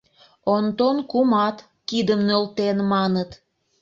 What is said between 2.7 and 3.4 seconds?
маныт...